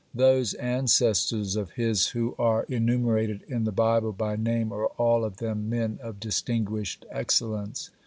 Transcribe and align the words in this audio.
Those 0.15 0.55
ancestors 0.55 1.55
of 1.55 1.73
his 1.73 2.07
who 2.07 2.33
are 2.39 2.63
enumerated 2.63 3.43
in 3.47 3.65
the 3.65 3.71
Bible 3.71 4.11
by 4.13 4.35
name 4.35 4.71
are 4.71 4.87
all 4.87 5.23
of 5.23 5.37
them 5.37 5.69
men 5.69 5.99
of 6.01 6.19
distinguished 6.19 7.05
excellence. 7.11 7.91